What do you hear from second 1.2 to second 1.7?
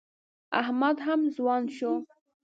ځوان